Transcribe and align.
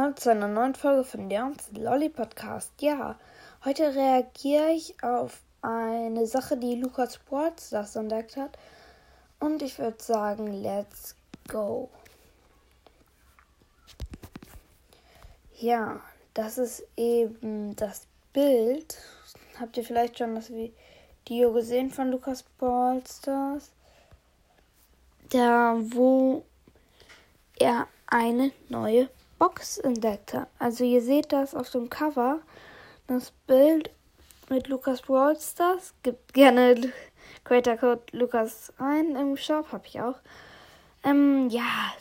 Hallo 0.00 0.14
zu 0.14 0.30
einer 0.30 0.48
neuen 0.48 0.74
Folge 0.74 1.04
von 1.04 1.28
Leons 1.28 1.72
Lolly 1.72 2.08
Podcast. 2.08 2.72
Ja, 2.80 3.18
heute 3.66 3.94
reagiere 3.94 4.70
ich 4.70 4.94
auf 5.02 5.42
eine 5.60 6.26
Sache, 6.26 6.56
die 6.56 6.76
Lukas 6.76 7.16
Sportstars 7.16 7.96
entdeckt 7.96 8.38
hat. 8.38 8.56
Und 9.40 9.60
ich 9.60 9.78
würde 9.78 10.02
sagen, 10.02 10.62
let's 10.62 11.16
go. 11.48 11.90
Ja, 15.58 16.00
das 16.32 16.56
ist 16.56 16.82
eben 16.96 17.76
das 17.76 18.06
Bild. 18.32 18.96
Habt 19.58 19.76
ihr 19.76 19.84
vielleicht 19.84 20.16
schon 20.16 20.34
das 20.34 20.50
Video 20.50 21.52
gesehen 21.52 21.90
von 21.90 22.10
Lukas 22.10 22.42
Ballstars? 22.58 23.70
Da, 25.28 25.76
wo 25.78 26.42
er 27.58 27.86
eine 28.06 28.50
neue 28.70 29.10
Box 29.40 29.78
entdeckt 29.78 30.34
hat. 30.34 30.48
Also 30.60 30.84
ihr 30.84 31.02
seht 31.02 31.32
das 31.32 31.56
auf 31.56 31.70
dem 31.70 31.90
Cover. 31.90 32.40
Das 33.08 33.32
Bild 33.48 33.90
mit 34.48 34.68
Lukas 34.68 35.02
Ballstars. 35.02 35.94
Gibt 36.04 36.32
gerne 36.32 36.92
Creator 37.44 37.76
Code 37.76 38.02
Lukas 38.12 38.72
ein 38.78 39.16
im 39.16 39.36
Shop. 39.36 39.72
Habe 39.72 39.86
ich 39.86 40.00
auch. 40.00 40.20
Ähm, 41.02 41.48
ja, 41.48 41.92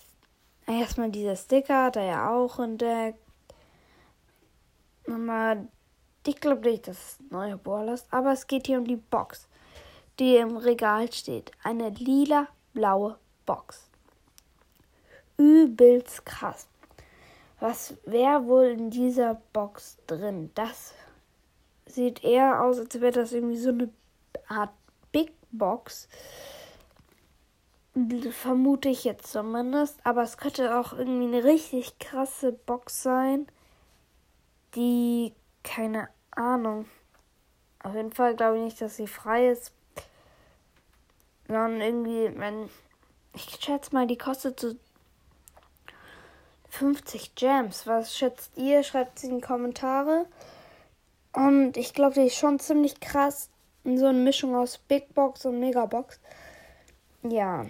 erstmal 0.67 1.09
dieser 1.09 1.35
Sticker 1.35 1.85
hat 1.85 1.95
ja 1.95 2.29
auch 2.29 2.59
entdeckt. 2.59 3.17
Nochmal 5.07 5.67
ich 6.29 6.39
glaube 6.39 6.69
nicht, 6.69 6.87
dass 6.87 6.97
es 6.97 7.31
neue 7.31 7.57
Ball 7.57 7.87
ist, 7.89 8.05
aber 8.11 8.33
es 8.33 8.45
geht 8.45 8.67
hier 8.67 8.77
um 8.77 8.85
die 8.85 8.97
Box, 8.97 9.47
die 10.19 10.35
im 10.35 10.57
Regal 10.57 11.11
steht. 11.11 11.51
Eine 11.63 11.89
lila-blaue 11.89 13.17
Box. 13.47 13.87
Übelst 15.37 16.25
krass. 16.27 16.67
Was 17.59 17.95
wäre 18.05 18.45
wohl 18.45 18.65
in 18.67 18.89
dieser 18.89 19.35
Box 19.51 19.97
drin? 20.07 20.51
Das 20.55 20.93
sieht 21.85 22.23
eher 22.23 22.63
aus, 22.63 22.79
als 22.79 23.01
wäre 23.01 23.11
das 23.11 23.33
irgendwie 23.33 23.57
so 23.57 23.69
eine 23.69 23.89
Art 24.47 24.71
Big 25.11 25.33
Box. 25.51 26.07
Vermute 28.31 28.87
ich 28.87 29.03
jetzt 29.03 29.27
zumindest. 29.27 29.99
Aber 30.05 30.23
es 30.23 30.37
könnte 30.37 30.77
auch 30.79 30.93
irgendwie 30.93 31.27
eine 31.27 31.43
richtig 31.43 31.99
krasse 31.99 32.53
Box 32.53 33.03
sein, 33.03 33.47
die 34.75 35.33
keine 35.63 36.07
Ahnung. 36.31 36.85
Auf 37.83 37.95
jeden 37.95 38.13
Fall 38.13 38.35
glaube 38.35 38.57
ich 38.57 38.63
nicht, 38.63 38.81
dass 38.81 38.95
sie 38.95 39.07
frei 39.07 39.49
ist. 39.49 39.73
Sondern 41.47 41.81
irgendwie, 41.81 42.31
wenn. 42.39 42.69
Ich 43.33 43.57
schätze 43.59 43.93
mal, 43.93 44.07
die 44.07 44.17
kostet 44.17 44.59
so 44.59 44.75
50 46.69 47.35
Gems. 47.35 47.87
Was 47.87 48.15
schätzt 48.15 48.57
ihr? 48.57 48.83
Schreibt 48.83 49.17
es 49.17 49.23
in 49.23 49.37
die 49.37 49.41
Kommentare. 49.41 50.25
Und 51.33 51.77
ich 51.77 51.93
glaube, 51.93 52.15
die 52.15 52.27
ist 52.27 52.35
schon 52.35 52.59
ziemlich 52.59 52.99
krass. 52.99 53.49
So 53.83 54.07
eine 54.07 54.19
Mischung 54.19 54.55
aus 54.55 54.77
Big 54.77 55.13
Box 55.13 55.45
und 55.45 55.59
Megabox. 55.59 56.19
Ja. 57.23 57.65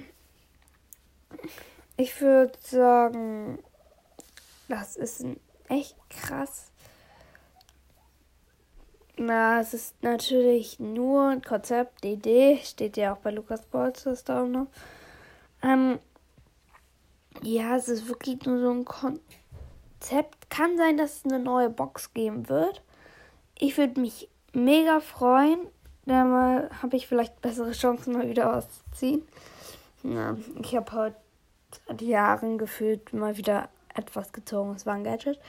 Ich 1.98 2.20
würde 2.22 2.58
sagen, 2.62 3.60
das 4.68 4.96
ist 4.96 5.26
echt 5.68 5.96
krass 6.10 6.70
na, 9.20 9.60
es 9.60 9.74
ist 9.74 10.02
natürlich 10.02 10.80
nur 10.80 11.28
ein 11.28 11.42
Konzept, 11.42 12.04
die 12.04 12.14
Idee, 12.14 12.60
steht 12.64 12.98
ja 12.98 13.14
auch 13.14 13.18
bei 13.18 13.32
Lukas 13.32 13.64
Bolzers 13.64 14.24
da 14.24 14.44
noch. 14.44 14.68
Ähm, 15.62 16.00
ja, 17.42 17.76
es 17.76 17.88
ist 17.88 18.08
wirklich 18.08 18.46
nur 18.46 18.60
so 18.60 18.72
ein 18.72 18.86
Konzept. 18.86 20.50
Kann 20.50 20.78
sein, 20.78 20.98
dass 20.98 21.18
es 21.18 21.26
eine 21.26 21.40
neue 21.40 21.70
Box 21.70 22.14
geben 22.14 22.50
wird. 22.50 22.82
Ich 23.58 23.78
würde 23.78 24.00
mich 24.00 24.30
mega 24.54 25.00
freuen. 25.00 25.60
Da 26.06 26.70
habe 26.82 26.96
ich 26.96 27.08
vielleicht 27.08 27.42
bessere 27.42 27.72
Chancen, 27.72 28.14
mal 28.14 28.28
wieder 28.30 28.56
auszuziehen. 28.58 29.24
Ja, 30.04 30.38
ich 30.62 30.76
habe 30.76 30.92
heute 30.94 31.16
seit 31.88 32.02
Jahren 32.02 32.58
gefühlt 32.58 33.14
mal 33.14 33.38
wieder 33.38 33.70
etwas 33.94 34.32
gezogen. 34.32 34.74
Es 34.76 34.86
war 34.86 34.96
ein 34.96 35.04
Gadget. 35.04 35.40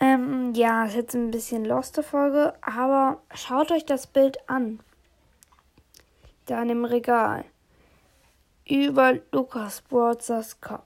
Ähm, 0.00 0.54
ja, 0.54 0.86
ist 0.86 0.94
jetzt 0.94 1.14
ein 1.14 1.30
bisschen 1.30 1.64
loste 1.64 2.02
Folge, 2.02 2.54
aber 2.60 3.22
schaut 3.34 3.70
euch 3.70 3.84
das 3.84 4.06
Bild 4.06 4.38
an. 4.48 4.80
Da 6.46 6.62
in 6.62 6.68
dem 6.68 6.84
Regal. 6.84 7.44
Über 8.68 9.18
Lukas 9.32 9.82
Brothers 9.82 10.60
Kopf. 10.60 10.84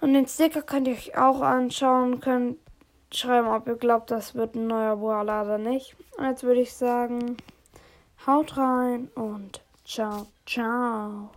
Und 0.00 0.12
den 0.12 0.26
Sticker 0.26 0.62
könnt 0.62 0.86
ihr 0.86 0.94
euch 0.94 1.16
auch 1.16 1.40
anschauen, 1.40 2.20
könnt 2.20 2.58
schreiben, 3.12 3.48
ob 3.48 3.66
ihr 3.66 3.76
glaubt, 3.76 4.10
das 4.10 4.34
wird 4.34 4.54
ein 4.54 4.66
neuer 4.66 4.96
Boala 4.96 5.42
oder 5.42 5.58
nicht. 5.58 5.96
Und 6.16 6.26
jetzt 6.26 6.42
würde 6.42 6.60
ich 6.60 6.74
sagen, 6.74 7.36
haut 8.26 8.56
rein 8.56 9.08
und 9.14 9.60
ciao, 9.84 10.26
ciao. 10.46 11.30